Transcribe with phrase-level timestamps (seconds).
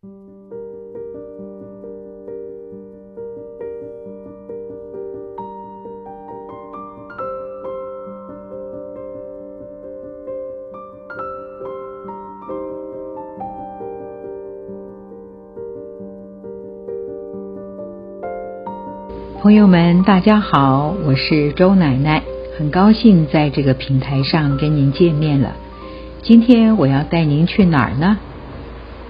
[0.00, 0.06] 朋
[19.54, 22.22] 友们，大家好，我是周奶奶，
[22.56, 25.56] 很高兴在这个平台上跟您见面了。
[26.22, 28.16] 今天我要带您去哪儿呢？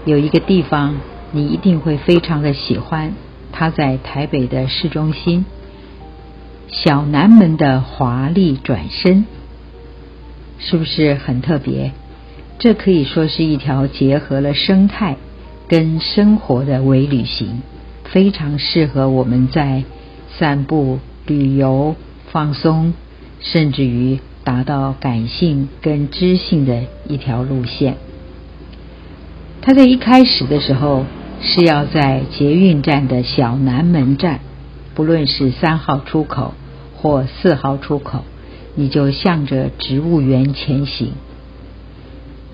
[0.08, 0.96] 有一个地方
[1.32, 3.12] 你一定会非常的喜欢，
[3.52, 5.44] 它在台北的市中心，
[6.68, 9.26] 小南门的华丽转身，
[10.58, 11.92] 是不是很特别？
[12.58, 15.18] 这可以说是一条结合了生态
[15.68, 17.60] 跟生活的微旅行，
[18.04, 19.84] 非常适合我们在。
[20.38, 21.96] 散步、旅游、
[22.30, 22.94] 放松，
[23.40, 27.96] 甚至于达到感性跟知性的一条路线。
[29.60, 31.04] 他在一开始的时候
[31.42, 34.40] 是要在捷运站的小南门站，
[34.94, 36.54] 不论是三号出口
[36.96, 38.24] 或四号出口，
[38.74, 41.12] 你就向着植物园前行。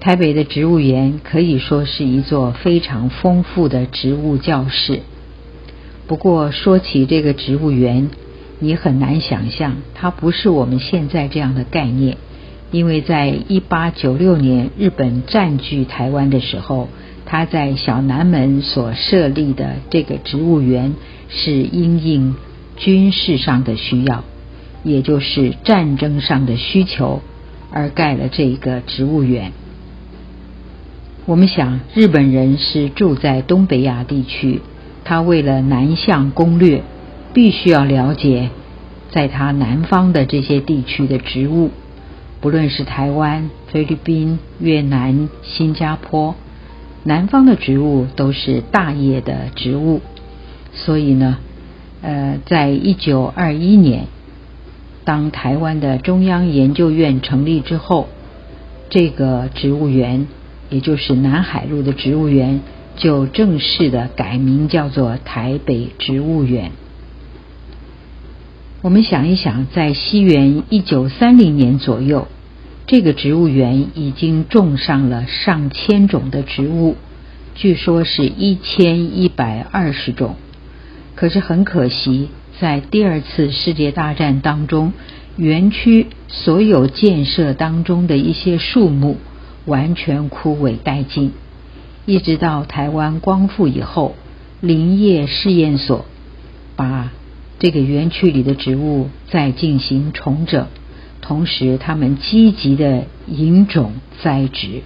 [0.01, 5.01] 台北的植物园可以说是一座非常丰富的植物教室。
[6.07, 8.11] 不过说起这个植物园，
[8.59, 12.19] 你很难想象，它不是我们现在这样的概念。
[12.71, 16.89] 因为在一八九六年日本占据台湾的时候，
[17.25, 20.95] 他在小南门所设立的这个植物园
[21.29, 22.35] 是因应
[22.77, 24.25] 军事上的需要，
[24.83, 27.23] 也就是战争上的需求
[27.71, 29.53] 而盖了这个植物园。
[31.27, 34.61] 我们想，日本人是住在东北亚地区。
[35.05, 36.83] 他为了南向攻略，
[37.35, 38.49] 必须要了解
[39.11, 41.71] 在他南方的这些地区的植物，
[42.45, 46.35] 不论是台湾、菲律宾、越南、新加坡，
[47.03, 50.03] 南方的植物都是大叶的植物。
[50.75, 51.39] 所以呢，
[52.03, 54.09] 呃，在一九二一年，
[55.05, 58.09] 当台湾的中央研究院成立之后，
[58.91, 60.29] 这个植物园，
[60.69, 62.61] 也就是南海路的植物园。
[62.97, 66.73] 就正式的改名叫做台北植物园。
[68.85, 72.29] 我们想一想，在西元一九三零年左右，
[72.87, 76.97] 这个植物园已经种上了上千种的植物，
[77.55, 80.37] 据说是一千一百二十种。
[81.15, 82.29] 可是很可惜，
[82.61, 84.93] 在第二次世界大战当中，
[85.39, 89.17] 园区所有建设当中的一些树木
[89.65, 91.33] 完全枯萎殆尽。
[92.05, 94.15] 一直到台湾光复以后，
[94.61, 96.05] 林业试验所
[96.77, 97.13] 把
[97.59, 100.67] 这个园区里的植物在进行重整，
[101.21, 103.93] 同时他们积极的引种
[104.23, 104.83] 栽植，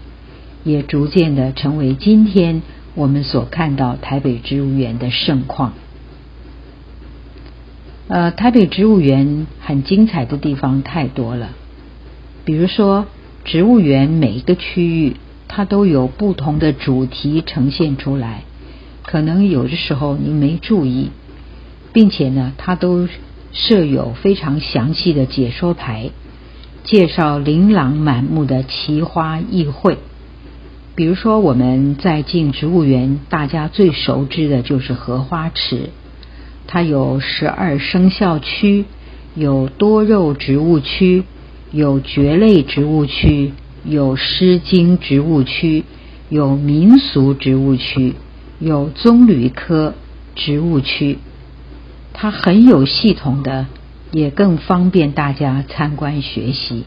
[0.64, 2.62] 也逐渐的成为今天
[2.94, 5.74] 我们所看到台北植物园的盛况。
[8.08, 11.50] 呃，台北植物园很精彩的地方太多了，
[12.44, 13.06] 比如说
[13.44, 15.16] 植物园每一个区域。
[15.50, 18.42] 它都有不同的主题呈现出来，
[19.02, 21.08] 可能有的时候您没注意，
[21.98, 23.08] 并且呢，它都
[23.52, 26.10] 设有非常详细的解说牌，
[26.84, 29.96] 介绍琳琅满目的奇花异卉。
[30.94, 35.90] 比如说，我们在进植物园，大家最熟知的就是荷花池，
[36.68, 38.84] 它有十二生肖区，
[39.34, 41.24] 有多肉植物区，
[41.72, 43.54] 有蕨类植物区。
[43.84, 45.82] 有诗经植物区，
[46.28, 48.14] 有民俗植物区，
[48.60, 49.94] 有棕榈科
[50.36, 51.18] 植物区，
[52.20, 53.66] 它很有系统的，
[54.10, 56.84] 也更方便大家参观学习。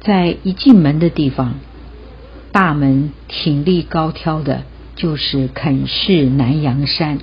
[0.00, 1.56] 在一进门的地方，
[2.50, 4.62] 大门挺立高挑的，
[4.96, 7.18] 就是肯氏南洋山。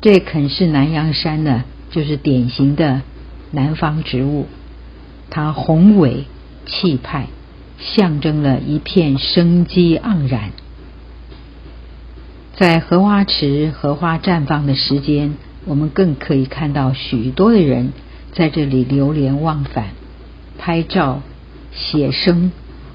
[0.00, 1.62] 这肯氏南洋山呢，
[1.92, 3.02] 就是典型的
[3.52, 4.48] 南方植物，
[5.30, 6.24] 它宏伟
[6.66, 7.28] 气派。
[7.78, 10.50] 象征了一片生机盎然。
[12.56, 15.34] 在荷花池荷花绽放的时间，
[15.68, 17.92] 我们更可以看到许多的人
[18.32, 19.90] 在这里流连忘返，
[20.56, 21.20] 拍照、
[21.72, 22.50] 写生、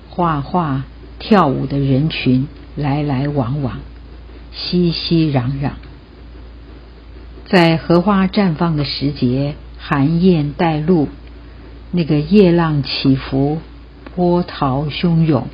[0.09, 0.83] 画画、
[1.19, 3.79] 跳舞的人群来来往往，
[4.51, 5.73] 熙熙攘攘。
[7.47, 11.09] 在荷花绽放的时节，寒雁带露，
[11.91, 13.59] 那个夜浪起伏。
[14.15, 15.47] 波涛汹涌，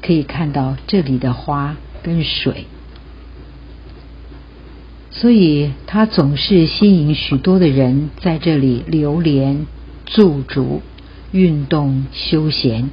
[0.00, 2.66] 可以看到这里的花跟水，
[5.14, 9.66] 所以它总是吸引许多的人在这里流连
[10.06, 10.82] 驻足、
[11.30, 12.90] 运动休闲，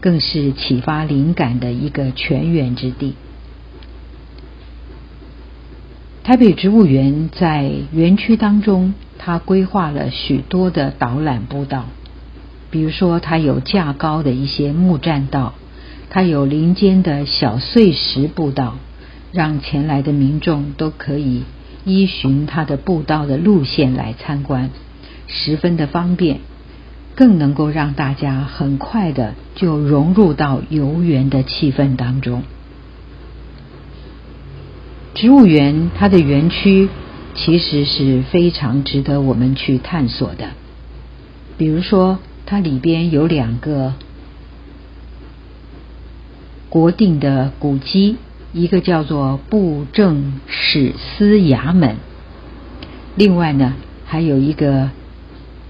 [0.00, 3.14] 更是启发灵感的一个泉源之地。
[6.22, 11.86] 台北植物园在园区当中，它规划了许多的导览步道，
[12.70, 15.54] 比如说它有架高的一些木栈道，
[16.10, 18.76] 它有林间的小碎石步道，
[19.32, 21.42] 让前来的民众都可以
[21.84, 24.70] 依循它的步道的路线来参观，
[25.26, 26.40] 十分的方便，
[27.14, 32.42] 更能够让大家很快的就融入到游园的气氛当中。
[35.14, 36.88] 植物园它的园区
[37.34, 40.50] 其实是非常值得我们去探索的。
[41.58, 43.94] 比如说，它里边有两个
[46.68, 48.16] 国定的古迹，
[48.52, 51.96] 一个叫做布政使司衙门，
[53.16, 54.90] 另外呢还有一个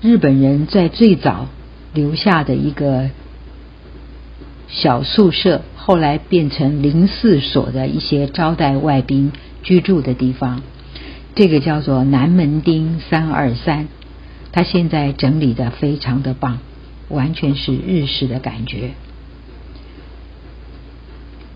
[0.01, 1.47] 日本人在最早
[1.95, 3.11] 留下的一个
[4.69, 5.63] 小宿舍。
[5.85, 9.33] 后来变成林四所的一些招待外宾
[9.65, 10.63] 居住的地方，
[11.35, 13.89] 这个叫做南门町三二三，
[14.53, 16.61] 它现在整理的非常的棒，
[17.09, 18.93] 完全是日式的感觉。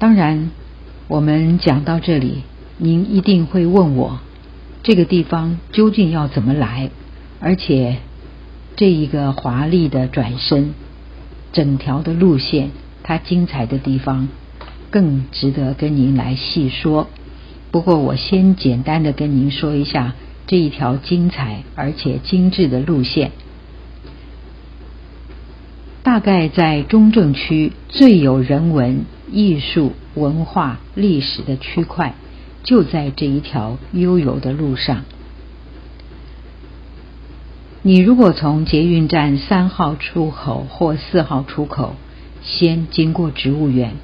[0.00, 0.50] 当然，
[1.08, 2.42] 我们讲到这里，
[2.78, 4.18] 您一定会问我，
[4.82, 6.90] 这个地方究竟要怎么来？
[7.38, 7.98] 而且
[8.74, 10.74] 这一个华丽的转身，
[11.52, 12.70] 整条的路线。
[13.04, 14.28] 它精彩的地方
[14.90, 17.08] 更值得跟您来细说。
[17.70, 20.14] 不过，我先简单的跟您说一下
[20.48, 23.30] 这一条精彩而且精致的路线。
[26.02, 32.14] 大概在中正区最有人文、艺术、文化、历史的区块，
[32.64, 35.04] 就在这一条悠游的路上。
[37.82, 41.94] 你如果从捷运站三号出口或四号出口。
[42.48, 43.94] 先经过植物园。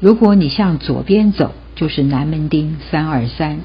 [0.00, 3.58] 如果你向左边走，就是南门町三二三；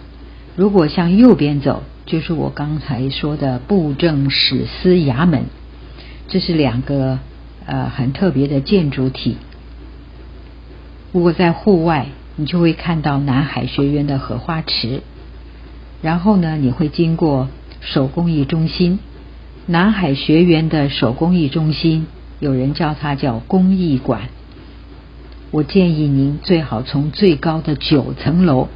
[0.58, 5.46] 如果向右边走，就是我刚才说的布政使司衙门。
[6.28, 7.20] 这是两个
[7.66, 9.38] 呃很特别的建筑体。
[11.12, 15.02] 如果在户外，你就会看到南海学院的荷花池。
[16.02, 17.50] 然后呢，你会经过
[17.82, 19.00] 手工艺中心，
[19.66, 22.08] 南海学园的手工艺中心。
[22.40, 24.30] 有人叫它叫工艺馆，
[25.52, 28.70] 我建议您最好从最高的九层楼、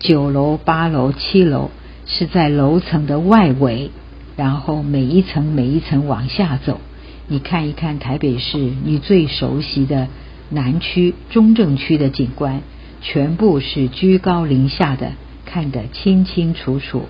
[0.00, 1.70] 九楼、八楼、七楼
[2.06, 3.92] 是在楼层的外围，
[4.36, 6.80] 然后每一层每一层往下走，
[7.28, 10.08] 你看一看台北市你最熟悉的
[10.50, 12.62] 南区、中正区的景观，
[13.00, 15.12] 全部是居高临下的，
[15.46, 17.06] 看得清清楚楚，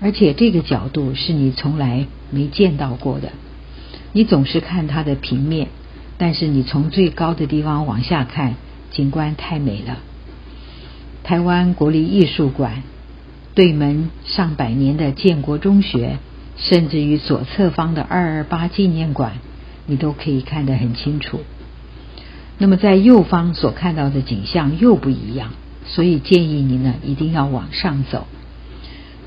[0.00, 3.32] 而且这个角度是你从来没见到过的。
[4.12, 5.68] 你总是看它的平面，
[6.18, 8.54] 但是你从最高的地方往下看，
[8.92, 9.98] 景观太美了。
[11.24, 12.82] 台湾国立艺术馆
[13.54, 16.18] 对门上百年的建国中学，
[16.56, 19.32] 甚至于左侧方的二二八纪念馆，
[19.86, 21.40] 你都可以看得很清楚。
[22.58, 25.50] 那么在右方所看到的景象又不一样，
[25.86, 28.26] 所以建议您呢一定要往上走，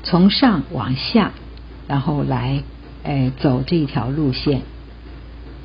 [0.02, 1.32] 从上往下，
[1.86, 2.62] 然后来
[3.02, 4.62] 诶走这条路线。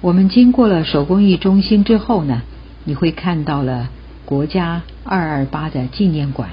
[0.02, 2.42] 我们经过了手工艺中心之后呢，
[2.84, 3.90] 你会看到了
[4.26, 6.50] 国家二二八的纪念馆。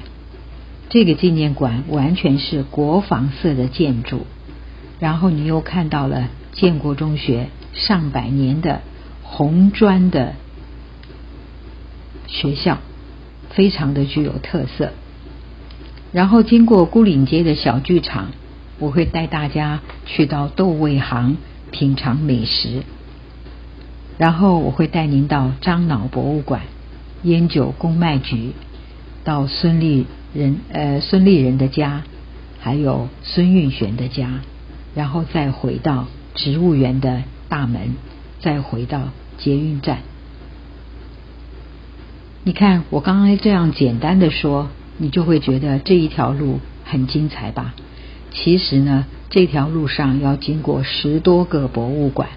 [0.88, 4.26] 这个纪念馆完全是国防色的建筑，
[4.98, 8.80] 然后你又看到了建国中学上百年的
[9.22, 10.34] 红砖的
[12.30, 12.78] 学校，
[13.50, 14.92] 非常的具有特色。
[16.12, 18.30] 然后经过孤岭街的小剧场，
[18.78, 21.36] 我会带大家去到豆味行
[21.70, 22.82] 品尝美食。
[24.16, 26.62] 然后我会带您到樟脑博物馆、
[27.22, 28.52] 烟酒公卖局，
[29.24, 32.02] 到孙立人呃孙立人的家，
[32.60, 34.40] 还有孙运璇的家，
[34.94, 37.94] 然后再回到植物园的大门，
[38.40, 39.08] 再回到
[39.38, 39.98] 捷运站。
[42.42, 47.74] 你看我刚刚这样简单的说，你就会觉得这一条路很精彩吧？
[48.32, 52.30] 其实呢，这条路上要经过十多个博物馆。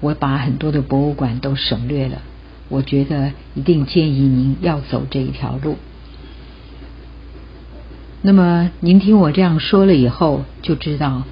[0.00, 2.22] 我把很多的博物馆都省略了，
[2.68, 5.76] 我觉得一定建议您要走这一条路。
[8.22, 11.22] 那么您听我这样说了以后，就知道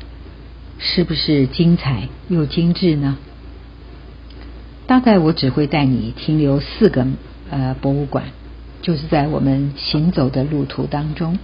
[0.78, 3.18] 是不是精彩又精致呢？
[4.86, 7.06] 大概我只会带你停留四个
[7.54, 8.24] 呃博物馆，
[8.82, 11.38] 就是在我们行走的路途当中，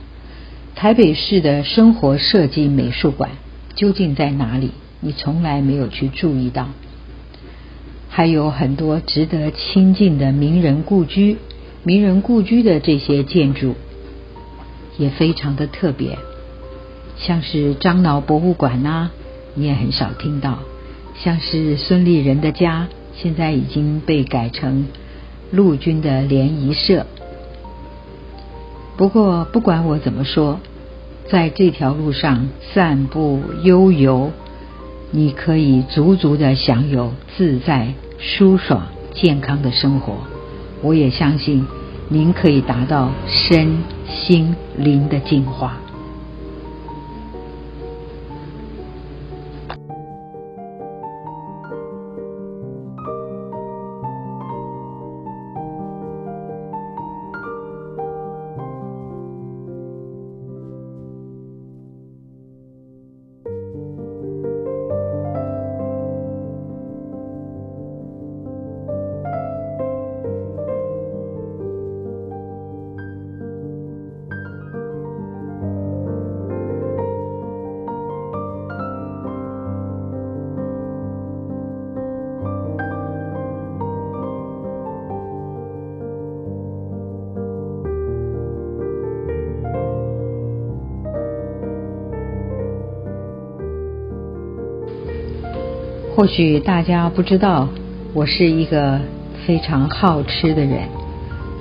[0.74, 3.30] 台北市的生活设计美术馆
[3.76, 4.72] 究竟在哪里？
[5.00, 6.68] 你从来没有去注意到。
[8.08, 11.38] 还有很多值得亲近的名人故居，
[11.84, 13.76] 名人故居的这些建筑，
[14.98, 16.18] 也非常的特别，
[17.16, 19.10] 像是樟脑博物馆呐，
[19.54, 20.58] 你也很少听到；
[21.22, 24.88] 像是孙立人的家，现在已经被改成
[25.50, 27.06] 陆军的联谊社。
[28.96, 30.60] 不过，不管我怎么说，
[31.28, 34.30] 在这条路上散步悠游，
[35.10, 40.14] 你可以足足的享有自在、舒爽、健康的生活。
[40.82, 41.66] 我也相信。
[42.12, 45.76] 您可以达到身心灵的净化。
[96.20, 97.70] 或许大家不知道，
[98.12, 99.00] 我是一个
[99.46, 100.80] 非常好吃的人。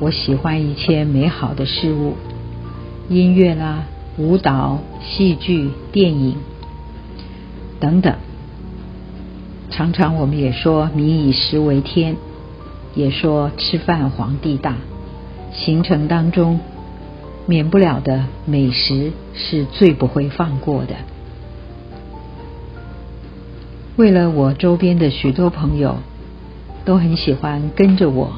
[0.01, 2.16] 我喜欢一切美好的事物，
[3.08, 3.86] 音乐啦、
[4.18, 6.36] 舞蹈、戏剧、电影
[7.80, 8.13] 等等。
[9.70, 12.18] 常常我们也说“民以食为天”，
[12.94, 14.75] 也说“吃饭皇帝大”。
[15.56, 16.60] 行程当中
[17.46, 20.96] 免不了的美食是最不会放过的。
[24.00, 25.98] 为了我周边的许多朋友
[26.86, 28.32] 都很喜欢跟着我，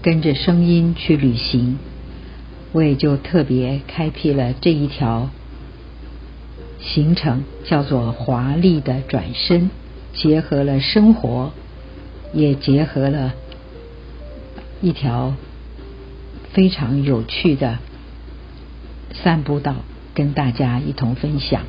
[0.00, 1.76] 跟着声音去旅行，
[2.70, 5.30] 我也就特别开辟了这一条
[6.78, 9.70] 行程，叫做“华丽的转身”，
[10.14, 11.50] 结合了生活，
[12.32, 13.34] 也结合了
[14.80, 15.34] 一条
[16.52, 17.78] 非常有趣的
[19.14, 19.74] 散步道，
[20.14, 21.62] 跟大家一同分享。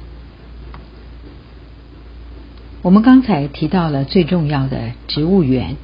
[2.82, 5.76] 我们刚才提到了最重要的植物园，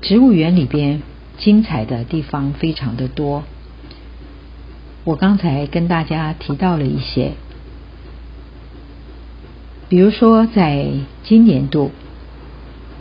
[0.00, 1.02] 植物园里边
[1.36, 3.42] 精彩的地方非常的多。
[5.02, 7.32] 我刚才跟大家提到了一些，
[9.88, 10.86] 比如说在
[11.24, 11.90] 今年度，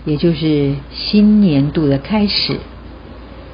[0.03, 2.59] 也就是新年度的开始，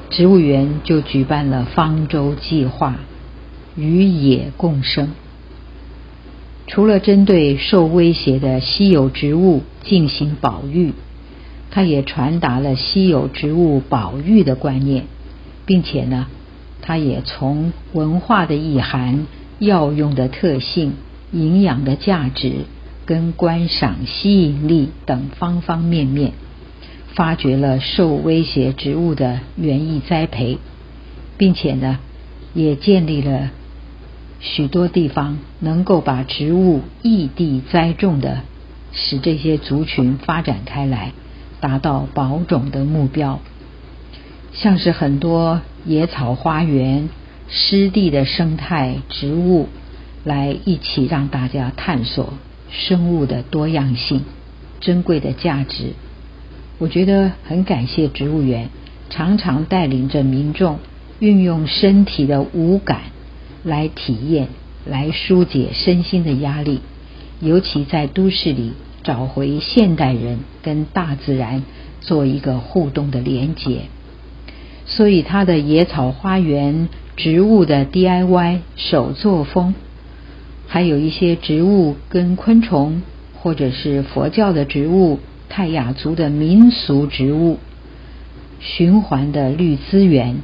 [0.10, 2.96] 植物园就举办了方舟计划，
[3.76, 5.10] 与野共生。
[6.68, 10.94] 除了针对受威胁的稀有植物进行保育，
[11.70, 15.04] 它也传达了稀有植物保育的观念，
[15.66, 16.28] 并且呢，
[16.82, 19.28] 它也从文化的意涵、
[19.60, 20.94] 药用的特性、
[21.32, 22.66] 营养的价值
[23.06, 26.32] 跟观赏吸引力等方方面面，
[27.14, 30.58] 发掘了受威胁植物的园艺栽培，
[31.38, 32.00] 并且呢，
[32.56, 33.52] 也建立了。
[34.40, 38.42] 许多地方能够把植物异地栽种的，
[38.92, 41.14] 使这些族群发展开来，
[41.60, 43.40] 达到保种的目标。
[44.54, 47.10] 像是很多野草花园、
[47.50, 49.68] 湿地的生态植物，
[50.24, 52.34] 来一起让大家探索
[52.70, 54.22] 生物的多样性、
[54.80, 55.94] 珍贵的价值。
[56.78, 58.70] 我觉得很感谢植物园，
[59.10, 60.80] 常常带领着民众
[61.20, 63.15] 运用身体的五感。
[63.66, 64.48] 来体验，
[64.86, 66.80] 来疏解身心的压力，
[67.42, 71.64] 尤其在都市里找回现代人跟大自然
[72.00, 73.82] 做一个互动的连结。
[74.86, 79.74] 所以，他的野草花园、植物的 DIY 手作风，
[80.68, 83.02] 还有一些植物跟昆虫，
[83.34, 85.20] 或者是佛教的植物、
[85.50, 87.58] 泰雅族的民俗植物，
[88.60, 90.38] 循环的绿资源。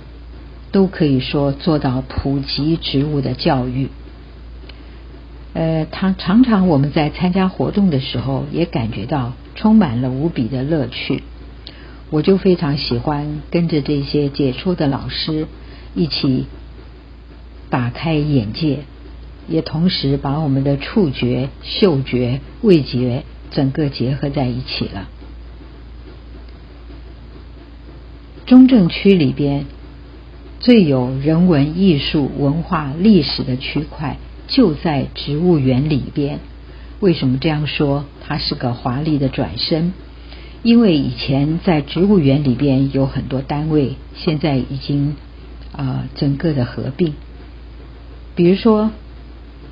[0.71, 3.89] 都可以说做到普及植物的教育。
[5.53, 11.23] 呃，常常常我们在参加活动的时候，也感觉到充满了无比的乐趣。
[12.09, 15.47] 我就非常喜欢跟着这些解说的老师
[15.93, 16.45] 一起
[17.69, 18.79] 打开眼界，
[19.49, 25.09] 也同时把我们的触觉、嗅觉、味觉整个结合在一起了。
[28.45, 29.65] 中正区里边。
[30.61, 36.39] 最有人文、艺术、文化、历史的区块就在植物园里边。
[36.99, 38.05] 为什么这样说？
[38.23, 39.93] 它是个华丽的转身，
[40.61, 45.15] 因为以前在植物园里边有很多单位，现在已经
[45.71, 47.15] 啊整个的合并。
[48.35, 48.91] 比如说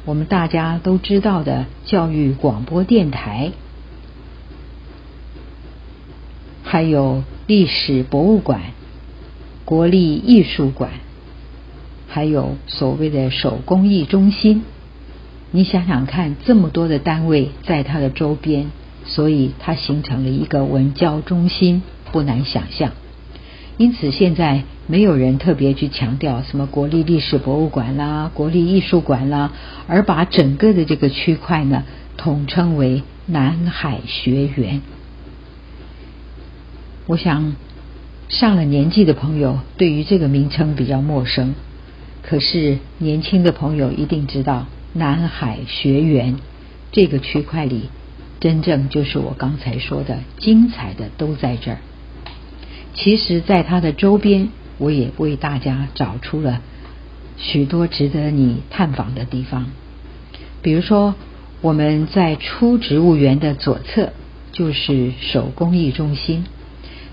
[0.06, 3.52] 我们大家都知道的教育广播电台，
[6.64, 8.62] 还有历史博物馆、
[9.70, 10.94] 国立艺术馆，
[12.08, 14.64] 还有所谓的手工艺中心。
[15.52, 18.72] 你想想看，这么多的单位在它的周边，
[19.06, 22.94] 所以它形成了一个文教中心，不难想象。
[23.78, 29.52] 因此，现在没有人特别去强调什么国立历史博物馆啦、国立艺术馆啦，
[29.86, 31.84] 而把整个的这个区块呢，
[32.18, 34.82] 统称为南海学园。
[37.06, 37.56] 我想，
[38.30, 41.56] 上了年纪的朋友对于这个名称比较陌生，
[42.22, 44.68] 可是年轻的朋友一定知道。
[44.92, 46.38] 南海学园
[46.92, 47.90] 这个区块里，
[48.40, 51.78] 真正就是我刚才说的精彩的都在这儿。
[52.96, 56.62] 其实，在它的周边，我也为大家找出了
[57.38, 59.68] 许多值得你探访的地方。
[60.64, 61.14] 比如说，
[61.62, 64.14] 我们在出植物园的左侧
[64.52, 66.46] 就是手工艺中心。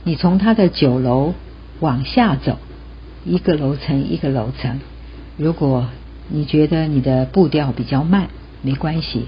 [0.06, 1.34] 你从它的九楼
[1.80, 2.60] 往下走，
[3.24, 4.78] 一个楼层一个楼层，
[5.36, 5.88] 如果
[6.28, 8.28] 你觉得你的步调比较慢，
[8.62, 9.24] 没关系，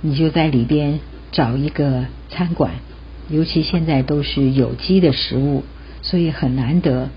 [0.00, 1.00] 你就在里边
[1.32, 2.76] 找一个餐馆，
[3.28, 5.64] 尤其现在都是有机的食物，
[6.00, 7.10] 所以很难得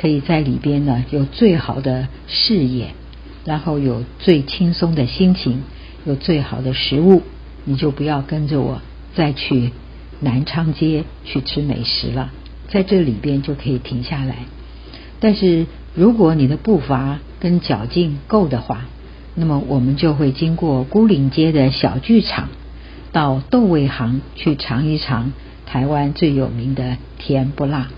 [0.00, 2.94] 可以在里边呢有最好的视野，
[3.44, 5.62] 然后有最轻松的心情，
[6.06, 7.20] 有最好的食物，
[7.66, 8.80] 你就不要跟着我
[9.14, 9.72] 再去
[10.20, 12.32] 南昌街去吃美食了，
[12.68, 14.36] 在这里边就可以停下来。
[15.20, 18.86] 但是如果你的步伐，跟脚劲够的话，
[19.34, 22.48] 那么我们就会经过孤岭街的小剧场，
[23.12, 25.32] 到豆味行去尝一尝
[25.66, 27.88] 台湾最有名的甜不辣。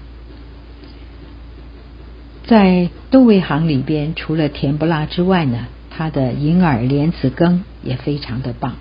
[2.46, 8.76] 在豆味行里边，除了甜不辣之外呢，它的银耳莲子羹也非常的棒。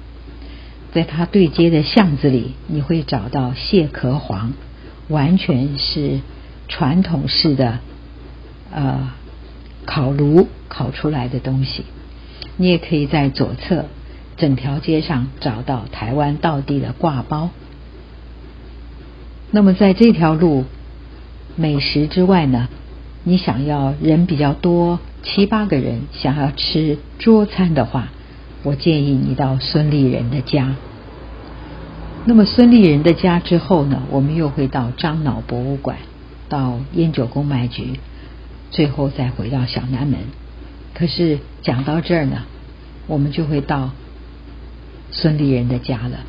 [0.93, 4.53] 在它对接的巷子里，你会找到蟹壳黄，
[5.09, 6.21] 完全是
[6.67, 7.79] 传统式的，
[8.71, 9.09] 呃。
[9.89, 11.85] 烤炉烤出来的东西，
[12.57, 13.85] 你也可以在左侧
[14.35, 17.51] 整条街上找到台湾道地的挂包。
[19.49, 20.65] 那么在这条路
[21.55, 22.67] 美食之外呢，
[23.23, 28.09] 你想要人比较多，七八个人想要吃桌餐的话，
[28.63, 30.75] 我建议你到孙立人的家。
[32.29, 35.97] 那么孙立人的家之后呢，我们又会到樟脑博物馆，
[36.49, 38.01] 到烟酒公卖局。
[38.69, 40.19] 最后再回到小南门，
[40.93, 42.43] 可是讲到这儿呢，
[43.07, 43.91] 我们就会到
[45.09, 46.25] 孙立人的家了。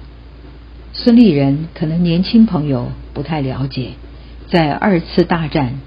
[0.93, 3.95] 孙立人可能年轻朋友不太了解，
[4.47, 5.81] 在二次大战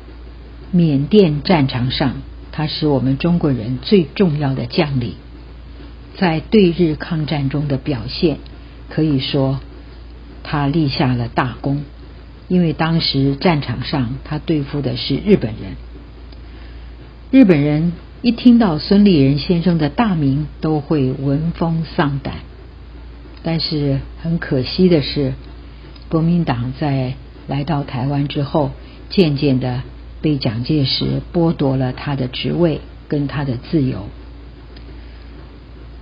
[0.71, 2.15] 缅甸战场上，
[2.51, 5.13] 他是我们中国人最重要的将领，
[6.17, 8.39] 在对日抗战中的表现，
[8.89, 9.61] 可以说
[10.43, 11.83] 他立下了大功，
[12.47, 15.75] 因为当时战场上他对付的是日本人。
[17.31, 22.35] 日本人一听到孙立人先生的大名，都会闻风丧胆。
[23.43, 25.33] 但是很可惜的是，
[26.09, 27.15] 国民党在
[27.47, 28.71] 来到台湾之后，
[29.09, 29.81] 渐渐的
[30.21, 34.07] 被蒋介石剥夺了他的职位跟他的自由。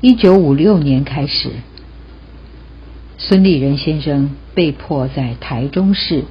[0.02, 1.52] 一九五六年开始，
[3.22, 6.24] 孙立人先生被迫在台中市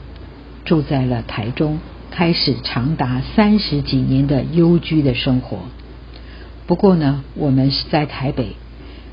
[0.65, 1.79] 住在了台中。
[2.11, 5.59] 开始长达三十几年的幽居的生活。
[6.67, 8.57] 不过呢，我们是在台北，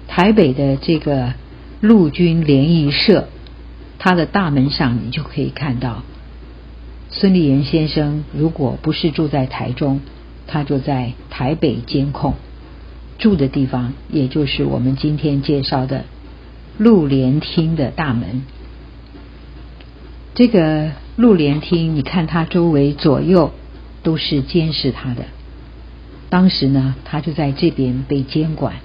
[0.07, 1.33] 台北的这个
[1.81, 3.27] 陆军联谊社，
[3.99, 6.03] 它的大门上你就可以看到，
[7.11, 9.99] 孙立人先生如果不是住在台中，
[10.47, 12.33] 他就在台北监控
[13.19, 16.05] 住的地方，也就是我们今天介绍的
[16.77, 18.43] 陆联厅的大门。
[20.33, 23.53] 这个陆联厅，你看他周围左右
[24.03, 25.25] 都是监视他的。
[26.29, 28.75] 当时呢，他就在这边被监管。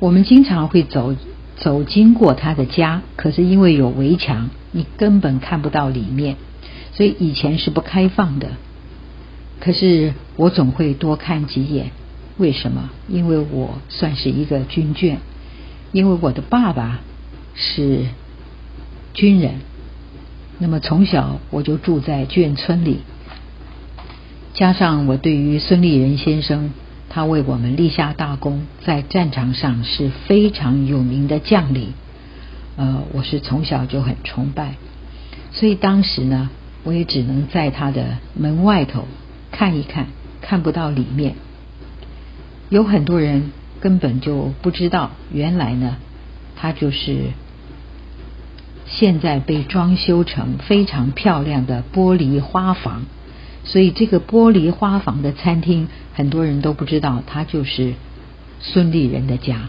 [0.00, 1.14] 我们经常会走
[1.56, 6.36] 走经过他的家，可是因为有围墙，你根本看不到里面，
[6.92, 8.50] 所以以前是不开放的。
[9.60, 11.90] 可是我总会多看几眼，
[12.36, 12.90] 为什么？
[13.08, 15.16] 因为我算是一个军眷，
[15.92, 17.00] 因为我的爸爸
[17.54, 18.06] 是
[19.14, 19.60] 军人。
[20.58, 22.98] 那么从小我就住在眷村里，
[24.54, 26.70] 加上我对于孙立人先生，
[27.08, 31.92] 他为我们立下大功，在战场上是非常有名的将领，
[32.76, 34.74] 呃，我是从小就很崇拜，
[35.52, 36.50] 所以当时呢，
[36.82, 39.04] 我也只能在他的门外头
[39.52, 40.08] 看一看，
[40.40, 41.34] 看不到里面。
[42.68, 45.96] 有很多人根本就不知道，原来呢，
[46.56, 47.30] 它就是
[48.86, 53.06] 现在被装修成非常漂亮的玻璃花房。
[53.64, 57.94] 所以这个玻璃花房的餐厅，很多人都不知道，它就是
[58.60, 59.68] 孙立人的家。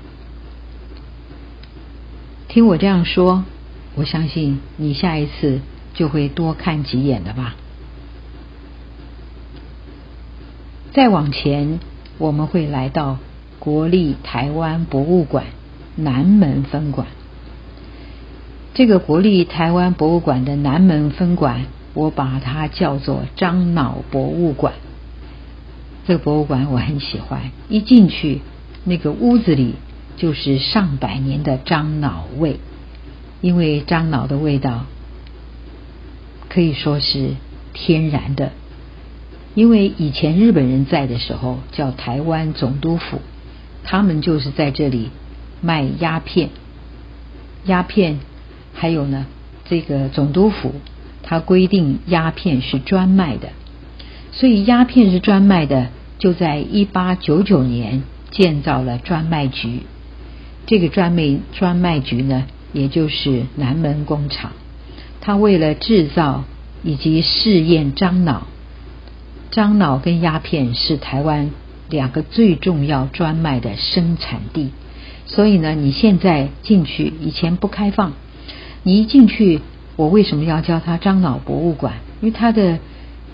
[2.48, 3.43] 听我这样说，
[3.95, 5.60] 我相信你下一次
[5.93, 7.56] 就会多看几眼了吧。
[10.93, 11.80] 再往前，
[12.17, 13.17] 我们会来到
[13.60, 15.45] 国立台湾博物馆
[15.95, 17.08] 南门分馆。
[18.74, 21.65] 这个国立台湾博物馆的南门分馆。
[21.95, 24.76] 我把它叫做樟脑博物馆。
[26.08, 28.41] 这个博物馆我很喜欢，一进去
[28.86, 29.74] 那个屋子里
[30.15, 32.60] 就是上百年的樟脑味，
[33.41, 34.86] 因为樟脑的味道
[36.48, 37.32] 可以说是
[37.74, 38.52] 天然的。
[39.56, 43.19] 因为以前日本人在的时候叫台湾总督府，
[43.91, 45.10] 他们就是在这里
[45.62, 46.52] 卖鸦片，
[47.65, 48.19] 鸦片
[48.71, 49.25] 还有呢
[49.67, 50.75] 这个总督府。
[51.23, 53.49] 他规定鸦片是专卖的，
[54.32, 55.88] 所以鸦片是专卖的，
[56.19, 59.82] 就在一八九九年建造了专卖局。
[60.67, 64.52] 这个专卖专卖局呢，也就是南门工厂。
[65.19, 66.45] 他为了制造
[66.84, 68.45] 以及试验樟脑，
[69.49, 71.49] 樟脑跟鸦片是台湾
[71.89, 74.71] 两个最重要专卖的生产地。
[75.25, 78.13] 所以呢，你现在进去以前不开放，
[78.84, 79.62] 你一进去。
[79.95, 81.95] 我为什么要叫它樟脑博物馆？
[82.21, 82.80] 因为它的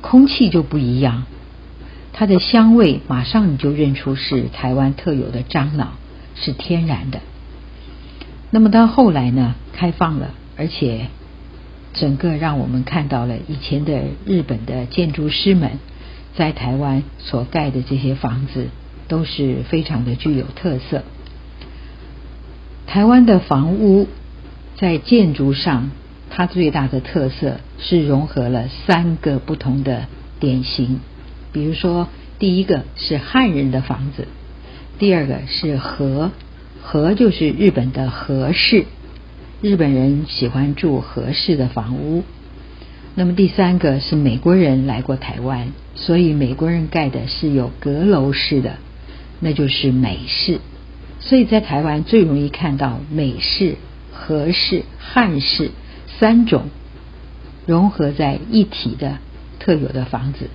[0.01, 1.25] 空气就不一样，
[2.11, 5.93] 它的香味马上你就认出是台湾特有的樟脑，
[6.33, 7.19] 是天然的。
[8.49, 11.05] 那么到后来呢，开放了，而且
[11.93, 15.73] 整个让我们看到了以前的日本的建筑师们
[16.35, 18.67] 在台湾所盖的这些房子
[19.07, 21.03] 都是非常的具有特色。
[22.87, 24.07] 台湾的房屋
[24.77, 25.91] 在建筑上。
[26.27, 30.07] 它最大的特色是融合了三个不同的
[30.39, 30.99] 典型，
[31.53, 34.27] 比如说，第一个是汉人的房子，
[34.99, 36.31] 第二个是和
[36.81, 38.83] 和就是日本的和式，
[39.61, 42.23] 日本人喜欢住和式的房屋。
[43.13, 48.77] 那么第三个是美国人来过台湾，所以美国人盖的是有阁楼式的，
[49.39, 50.59] 那就是美式。
[51.19, 53.77] 所以在台湾最容易看到美式、
[54.13, 55.71] 和式、汉式。
[56.17, 56.69] 三种
[57.65, 59.17] 融合在一体的
[59.59, 60.49] 特有的房子，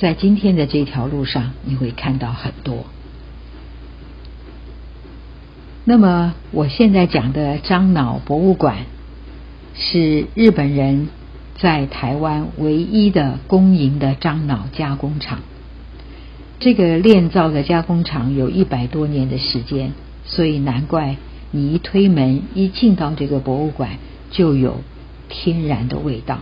[0.00, 2.86] 在今天的这条路上，你会看到很多。
[5.84, 8.86] 那么，我现在讲的樟脑博物馆
[9.76, 11.08] 是日本人
[11.62, 15.38] 在台湾唯一的公营的樟脑加工厂。
[16.58, 19.92] 这个炼造的加工厂有一百多年的时间，
[20.24, 21.16] 所以难怪
[21.52, 23.90] 你一推门一进到这个博物馆。
[24.32, 24.80] 就有
[25.28, 26.38] 天然的味道，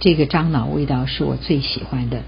[0.00, 2.22] 这个樟脑味道是我最喜欢的。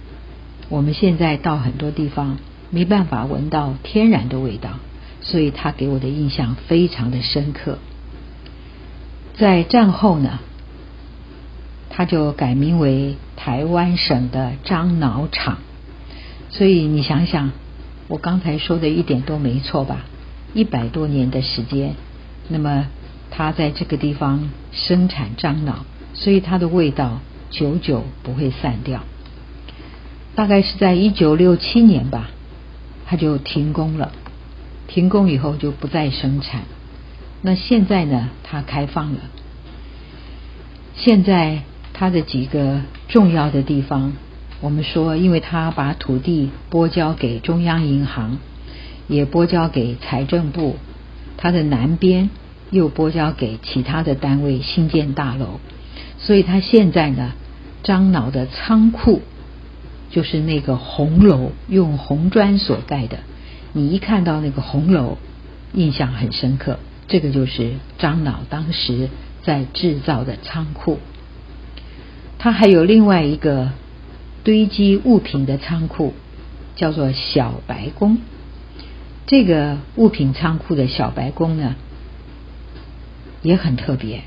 [0.68, 2.38] 我们现在到很多地方
[2.70, 4.78] 没办法闻到天然的味道，
[5.20, 7.78] 所以它给我的印象非常的深刻。
[9.36, 10.38] 在战后呢，
[11.96, 15.58] 它就改名为台湾省的樟脑厂。
[16.50, 17.52] 所以你想想，
[18.08, 20.04] 我刚才说的一点都没错吧？
[20.54, 21.94] 一百多年的时间，
[22.48, 22.86] 那么。
[23.36, 27.18] 它在这个地方生产樟脑，所以它的味道
[27.50, 29.02] 久久不会散掉。
[30.36, 32.30] 大概是在一九六七年吧，
[33.06, 34.12] 它就停工了。
[34.86, 36.62] 停工以后就不再生产。
[37.42, 38.30] 那现在呢？
[38.44, 39.18] 它开放了。
[40.94, 41.62] 现在
[41.94, 44.12] 它的几个重要的地方，
[44.60, 48.36] 我们说，因为它把土地拨交给中央银行，
[49.08, 50.76] 也拨交给财政部，
[51.38, 52.28] 它的南边。
[52.70, 55.60] 又拨交给其他的单位新建大楼，
[56.18, 57.30] 所以他现在呢，
[57.84, 59.22] 樟脑的仓库
[60.10, 63.18] 就是那个红楼，用红砖所盖的。
[63.74, 65.18] 你一看到那个红楼，
[65.72, 66.80] 印象很深刻。
[67.06, 69.08] 这个就是樟脑当时
[69.44, 70.98] 在制造的仓库。
[72.44, 73.70] 它还有另外一个
[74.42, 76.12] 堆积物品的仓库，
[76.76, 78.18] 叫做小白宫。
[79.24, 81.74] 这个物品仓库的小白宫呢？
[83.40, 84.24] 也很特别，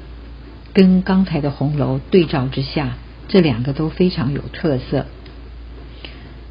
[0.73, 5.05] 跟刚才的红楼对照之下，这两个都非常有特色。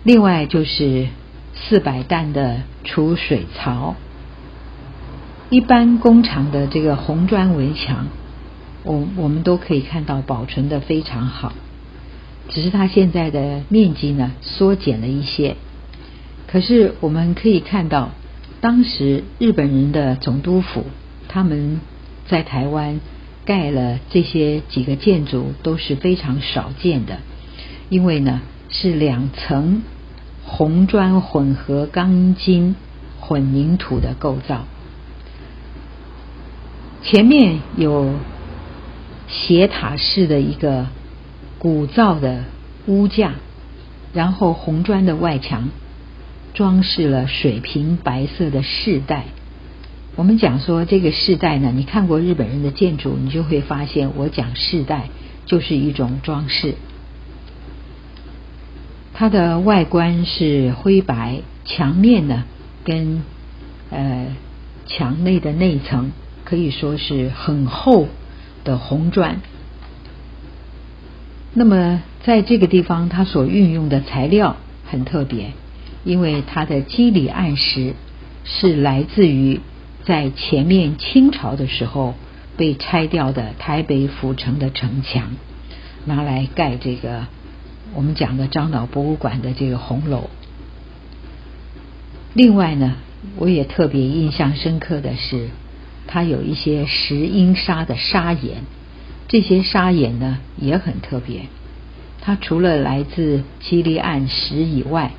[0.04, 1.08] 另外就是
[1.52, 3.96] 四百担的储水槽，
[5.50, 8.06] 一般工厂的这个红砖围墙，
[8.86, 11.52] 我我们都可以看到保存的非常好，
[12.48, 15.56] 只是它现在的面积呢缩减了一些。
[16.46, 18.10] 可是我们可以看到，
[18.60, 20.84] 当时日本人的总督府，
[21.28, 21.80] 他们
[22.28, 23.00] 在台湾
[23.44, 27.18] 盖了这些几个建筑都是非常少见的，
[27.88, 29.82] 因为呢是两层
[30.44, 32.76] 红砖混合钢筋
[33.18, 34.64] 混凝土的构造，
[37.02, 38.14] 前面有
[39.28, 40.86] 斜塔式的一个
[41.58, 42.44] 古造的
[42.86, 43.34] 屋架，
[44.12, 45.68] 然后红砖的外墙。
[46.54, 49.26] 装饰了水平白色的饰带。
[50.14, 55.10] 我们讲说这个饰带呢，你看过日本人的建筑，你就会发现，我讲饰带
[55.44, 56.76] 就是一种装饰。
[59.12, 62.44] 它的外观是灰白，墙面呢
[62.84, 63.22] 跟
[63.90, 64.28] 呃
[64.86, 66.10] 墙内的内层
[66.44, 68.08] 可以说是很厚
[68.66, 69.40] 的红砖。
[71.54, 75.52] 那么在这个地方，它所运用的材料很特别。
[76.04, 77.94] 因为它的肌理暗石
[78.44, 79.60] 是来自于
[80.04, 82.14] 在前面清朝的时候
[82.56, 85.32] 被拆掉的台北府城的城墙，
[86.04, 87.26] 拿来盖这个
[87.92, 90.30] 我们讲的樟脑博物馆的这个红楼。
[92.34, 92.94] 另外呢，
[93.34, 95.48] 我也特别印象深刻的是，
[96.06, 98.64] 它有一些石英砂的砂岩，
[99.28, 101.42] 这些砂岩呢也很特别。
[102.20, 105.12] 它除了来自基里岸石以外，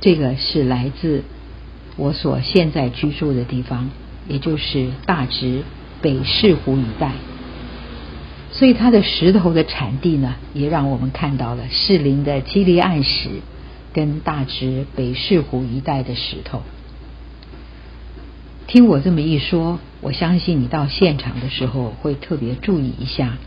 [0.00, 1.22] 这个是来自
[1.96, 3.90] 我所现在居住的地方，
[4.28, 5.62] 也就是大直
[6.00, 7.12] 北市湖一带，
[8.50, 13.28] 所以它的石头的产地呢，也让我们看到了士林的基利岸石
[13.92, 16.62] 跟大直北市湖一带的石头。
[18.66, 23.38] 听我这么一说，我相信你到现场的时候会特别注意一下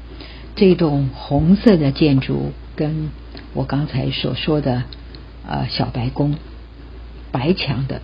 [0.56, 3.10] 这栋红色的建筑，跟
[3.54, 4.84] 我刚才所说的。
[5.50, 6.36] 呃，小白宫，
[7.32, 8.02] 白墙的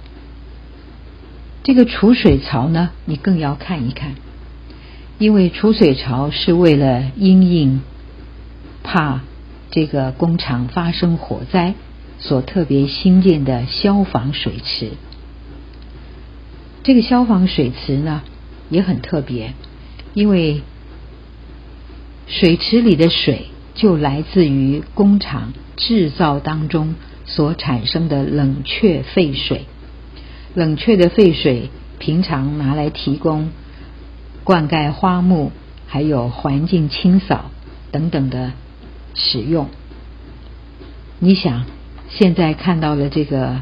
[1.61, 4.15] 这个储水槽呢，你更要看一看，
[5.17, 7.81] 因为储水槽是为了因应
[8.81, 9.23] 怕
[9.71, 11.73] 这个工厂发生火灾
[12.17, 14.91] 所特别新建的消防水池。
[16.83, 18.21] 这个消防水池呢
[18.69, 19.53] 也很特别，
[20.13, 20.61] 因为
[22.27, 26.95] 水池里的水就来自于工厂制造当中。
[27.25, 29.65] 所产生的冷却废水，
[30.55, 33.49] 冷却的废水平常拿来提供
[34.43, 35.53] 灌溉花木，
[35.87, 37.49] 还有环境清扫
[37.91, 38.51] 等等的
[39.15, 39.69] 使用。
[41.19, 41.65] 你想，
[42.09, 43.61] 现在看到的这个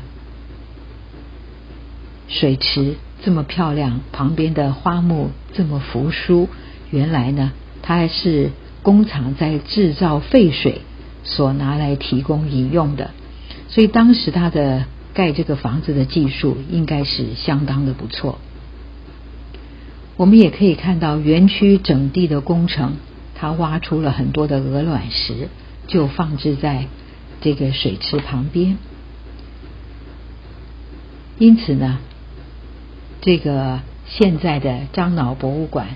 [2.28, 6.50] 水池这么漂亮，旁边的花木这么扶疏，
[6.90, 10.82] 原来呢，它还是工厂在制造废水
[11.24, 13.12] 所拿来提供饮用的。
[13.70, 18.40] 所以当时他的盖这个房子的技术应该是相当的不错。
[20.18, 22.98] 我们也可以看到园区整地的工程，
[23.36, 25.48] 他挖出了很多的鹅卵石，
[25.88, 26.88] 就放置在
[27.40, 28.78] 这个水池旁边。
[31.40, 32.00] 因此呢，
[33.22, 35.90] 这个现在的樟脑博物馆，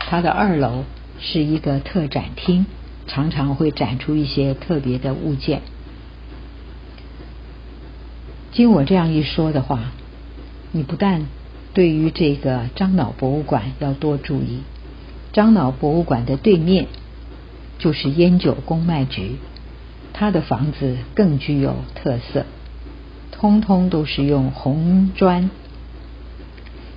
[0.00, 0.82] 它的二楼
[1.20, 2.66] 是一个特展厅，
[3.06, 5.62] 常常会展出一些特别的物件。
[8.50, 9.92] 经我这样一说的话，
[10.72, 11.26] 你不但
[11.72, 14.62] 对于这个樟脑博物馆要多注意，
[15.32, 16.88] 樟脑博物馆的对面
[17.78, 19.36] 就是烟酒公卖局，
[20.12, 22.44] 它的房子更具有特色，
[23.30, 25.48] 通通都是用红砖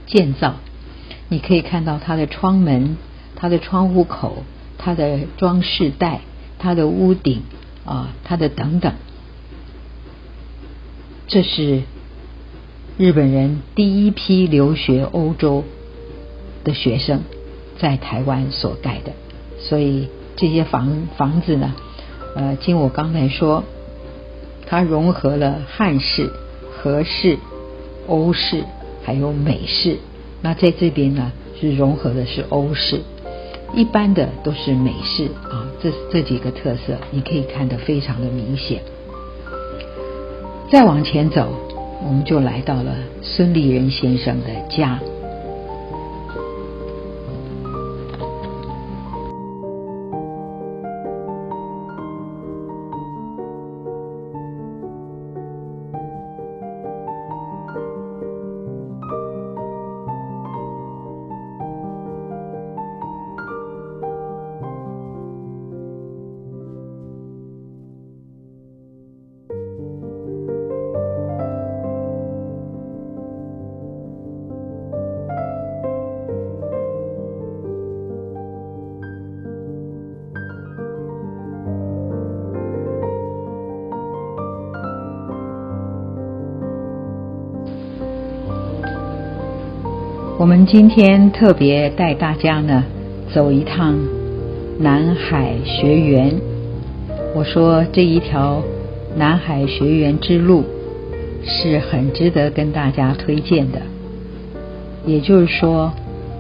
[0.06, 0.56] 建造。
[1.28, 2.98] 你可以看到它的窗门、
[3.36, 4.44] 它的窗户口、
[4.78, 6.22] 它的装饰带、
[6.60, 7.42] 它的屋顶
[7.86, 8.94] 啊、它的等等。
[11.28, 11.82] 这是
[12.98, 15.64] 日本人第一批留学欧洲
[16.64, 17.24] 的学生
[17.80, 19.14] 在台湾所盖的，
[19.60, 21.74] 所以这些房房子呢，
[22.36, 23.64] 呃，经我刚才说，
[24.68, 26.30] 它融合了汉式、
[26.72, 27.40] 和式、
[28.08, 28.64] 欧式
[29.06, 29.98] 还有美式。
[30.42, 33.00] 那在这边呢，是融合的是欧式，
[33.74, 35.68] 一般的都是美式啊。
[35.82, 38.82] 这这几个特色，你可以看得非常的明显。
[40.72, 41.54] 再往前走，
[42.04, 45.00] 我们就来到了孙立人先生的家。
[90.46, 92.84] 我们今天特别带大家呢
[93.34, 93.98] 走一趟
[94.78, 96.40] 南海学园。
[97.34, 98.62] 我说这一条
[99.16, 100.64] 南海学园之路
[101.44, 103.82] 是很值得跟大家推荐的。
[105.04, 105.92] 也就是说，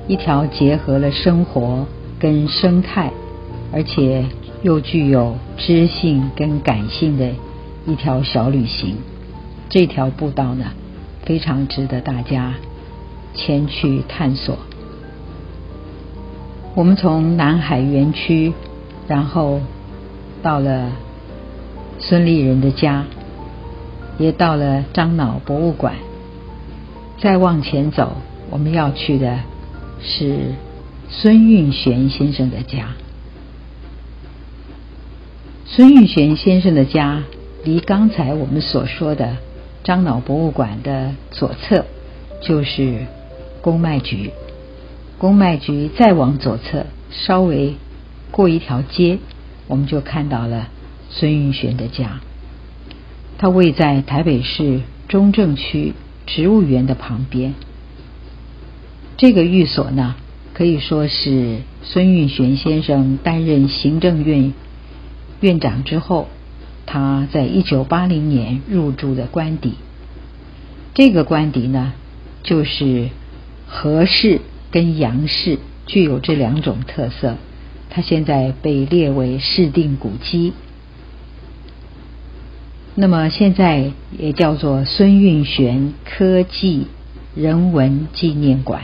[0.07, 1.87] 一条结合了生活
[2.19, 3.11] 跟生态，
[3.73, 4.23] 而且
[4.61, 7.27] 又具有知性跟感性的
[7.87, 8.97] 一条小旅行。
[9.67, 10.65] 这条步道呢，
[11.23, 12.53] 非常值得大家。
[13.35, 14.57] 前去探索。
[16.73, 18.53] 我们从南海园区，
[19.07, 19.61] 然后
[20.41, 20.91] 到了
[21.99, 23.05] 孙立人的家，
[24.17, 25.95] 也到了樟脑博物馆。
[27.21, 28.17] 再往前走，
[28.49, 29.39] 我们要去的
[30.01, 30.53] 是
[31.09, 32.89] 孙运璇先生的家。
[35.65, 37.23] 孙运璇先生的家
[37.63, 39.37] 离刚才我们所说的
[39.83, 41.85] 樟脑博物馆的左侧
[42.41, 43.05] 就是。
[43.65, 44.29] 公卖局，
[45.17, 47.73] 公卖局再往左侧稍微
[48.29, 49.17] 过一条街，
[49.65, 50.67] 我们就看到了
[51.09, 52.21] 孙运璇的家。
[53.39, 55.93] 他位在台北市中正区
[56.27, 57.55] 植物园的旁边。
[59.17, 60.15] 这个寓所呢，
[60.53, 64.53] 可以说是孙运璇先生担任行政院
[65.39, 66.27] 院长之后，
[66.85, 69.73] 他在一九八零年入住的官邸。
[70.93, 71.93] 这个官邸呢，
[72.43, 73.09] 就是。
[73.67, 77.37] 和氏跟杨氏具有这两种特色，
[77.89, 80.53] 它现在被列为市定古迹。
[82.95, 86.87] 那么现在也叫做孙运璇科技
[87.35, 88.83] 人文纪念馆。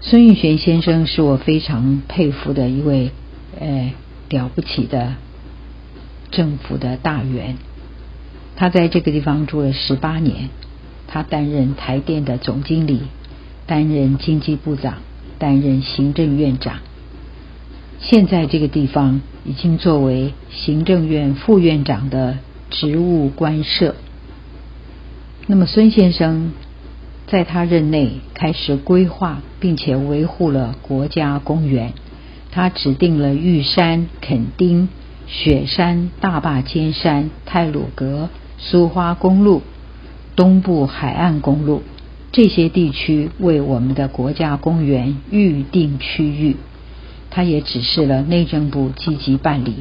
[0.00, 3.10] 孙运璇先生是我非常佩服的一位，
[3.58, 3.92] 呃，
[4.30, 5.14] 了不起的
[6.30, 7.56] 政府的大员。
[8.54, 10.48] 他在这个地方住了十八年。
[11.08, 13.02] 他担任台电的总经理，
[13.66, 14.94] 担任经济部长，
[15.38, 16.80] 担任行政院长。
[17.98, 22.38] 现在这个地方已经作为行政院副院长的
[22.70, 23.94] 职务官设。
[25.46, 26.52] 那么孙先生
[27.26, 31.94] 在他任内开始规划并且维护了国家公园，
[32.50, 34.88] 他指定了玉山、垦丁、
[35.26, 39.62] 雪山、大坝尖山、泰鲁阁、苏花公路。
[40.36, 41.82] 东部海岸公路
[42.30, 46.56] 这些地区为我们的国家公园预定区域，
[47.30, 49.76] 他也指示了内政部积极办理。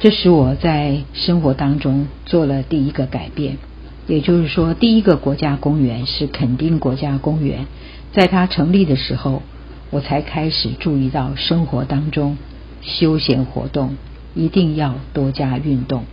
[0.00, 3.58] 这使我在生活当中做了第一个改变，
[4.06, 7.66] 也就是说，第一个国家公园是垦丁国家公园，
[8.12, 9.42] 在它成立的时候，
[9.90, 12.38] 我才开始注意到生活当中
[12.80, 13.96] 休闲活动
[14.34, 16.04] 一定要多加运动。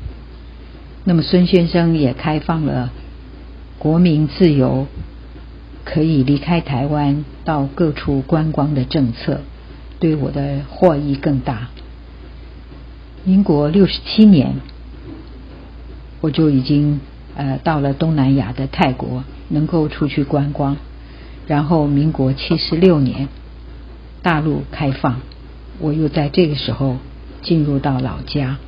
[1.10, 2.94] 那么孙先生也开放了
[3.80, 4.86] 国民自由
[5.84, 9.42] 可以离开台湾到各处观光的政策，
[10.00, 11.70] 对我的获益更大。
[13.24, 14.58] 民国六十七年，
[16.22, 17.00] 我就已经
[17.36, 20.78] 呃到了东南亚的泰国，能够出去观光。
[21.48, 23.30] 然后民国七十六年，
[24.22, 25.22] 大陆开放，
[25.80, 26.98] 我又在这个时候
[27.42, 28.60] 进入到老家。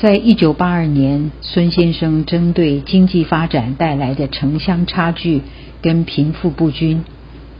[0.00, 5.42] 在一九八二年，孙先生针对经济发展带来的城乡差距
[5.82, 7.02] 跟贫富不均，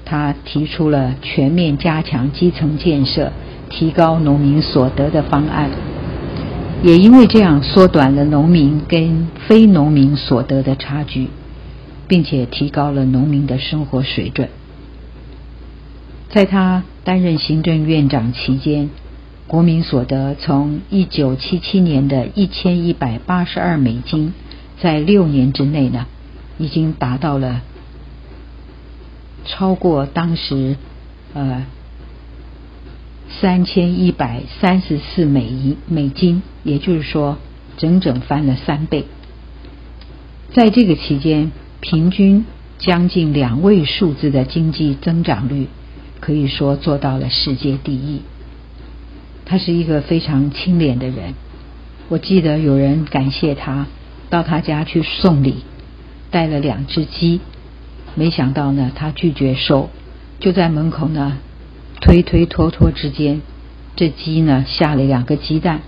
[0.04, 3.32] 他提出了全面加强基层建设、
[3.68, 5.68] 提高农民所得的方案。
[6.84, 11.30] 也因为这样，缩短了农民跟非农民所得的差距，
[12.06, 14.48] 并且提高了农民的生活水准。
[16.28, 18.90] 在他担任行政院长期间。
[19.48, 24.34] 国民所得从一九七七年的一千一百八十二美金，
[24.78, 26.06] 在六年之内呢，
[26.58, 27.62] 已经达到了
[29.46, 30.76] 超过当时
[31.32, 31.64] 呃
[33.40, 37.38] 三千一百三十四美一美金，也就是说
[37.78, 39.06] 整整翻了三倍。
[40.52, 42.44] 在这个期间，平均
[42.76, 45.68] 将近两位数字的经济增长率，
[46.20, 48.20] 可以说做到了世界第一。
[49.48, 51.32] 他是一个非常清廉的人。
[52.10, 53.86] 我记得有人感谢他，
[54.28, 55.64] 到他家去送礼，
[56.30, 57.40] 带了两只鸡。
[58.14, 59.88] 没想到呢，他拒绝收，
[60.38, 61.38] 就在门口呢
[62.02, 63.40] 推推拖拖之间，
[63.96, 65.80] 这鸡呢下了两个鸡蛋。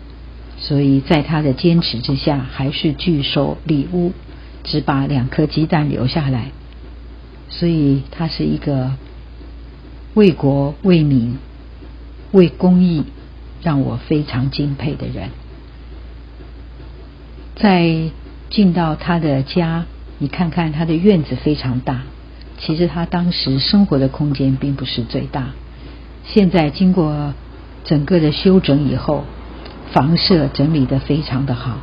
[0.56, 4.12] 所以在他的坚持之下，还是拒收礼物，
[4.64, 6.52] 只把两颗鸡蛋留下来。
[7.50, 8.92] 所以他是一个
[10.14, 11.36] 为国为民
[12.32, 13.04] 为公益。
[13.62, 15.30] 让我非常敬佩的人，
[17.56, 18.10] 在
[18.48, 19.86] 进到他的家
[20.18, 22.02] 你看看他的院子非常大，
[22.58, 25.50] 其实他当时生活的空间并不是最大。
[26.24, 27.34] 现在经过
[27.84, 29.24] 整个的修整以后，
[29.92, 31.78] 房舍整理的非常的好。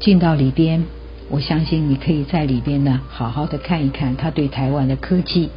[0.00, 0.84] 进到里边，
[1.28, 5.50] 我相信你可以在里边呢，好好的看一看他对台湾的科技、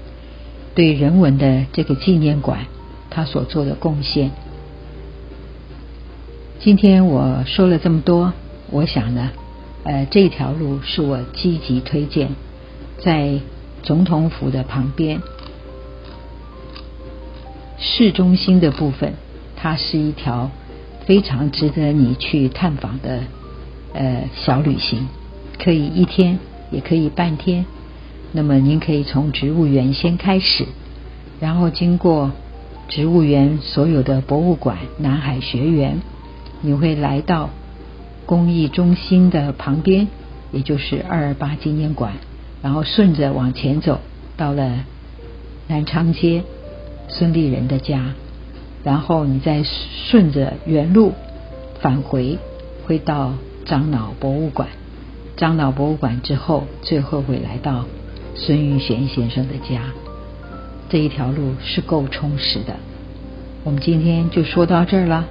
[0.75, 2.65] 对人文的这个纪念馆，
[3.11, 4.31] 他所做的贡献。
[6.59, 8.33] 今天我说了这么多，
[8.71, 9.31] 我想呢，
[9.83, 12.29] 呃，这条路是我积极推荐，
[12.97, 13.39] 在
[13.83, 15.21] 总统府的旁边，
[17.77, 19.13] 市中心的部分，
[19.55, 20.51] 它是一条
[21.05, 23.23] 非常值得你去探访的。
[23.93, 25.09] 呃，小旅行
[25.61, 26.39] 可以一天，
[26.71, 27.65] 也可以半天。
[28.31, 30.65] 那么您可以从植物园先开始，
[31.41, 32.31] 然后经过
[32.91, 36.01] 植物园所有的博物馆、南海学园，
[36.61, 37.49] 你会来到
[38.25, 40.09] 公益中心的旁边，
[40.51, 42.13] 也就是二二八纪念馆。
[42.61, 44.01] 然后顺着往前走，
[44.35, 44.83] 到了
[45.67, 46.43] 南昌街
[47.07, 48.13] 孙立人的家，
[48.83, 51.13] 然后你再顺着原路
[51.79, 52.37] 返回，
[52.85, 53.33] 会到。
[53.63, 54.69] 樟脑博物馆，
[55.37, 57.85] 樟脑博物馆之后，最后会来到
[58.35, 59.83] 孙玉璇先生的家。
[60.91, 62.75] 这一条路是够充实的。
[63.63, 65.25] 我们今天就说到这儿了，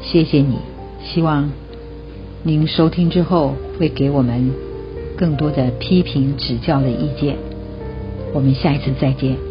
[0.00, 0.58] 谢谢你。
[1.02, 1.50] 希望
[2.44, 4.52] 您收听之后会给我们
[5.16, 7.36] 更多的批评指教的意见。
[8.32, 9.45] 我们下一次再见。